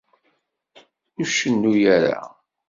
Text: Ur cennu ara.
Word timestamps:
Ur 1.19 1.27
cennu 1.35 1.73
ara. 1.95 2.17